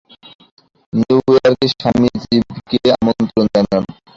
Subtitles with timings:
[0.93, 3.83] New ইয়র্কে স্বামীজীকে আমন্ত্রণ জানান।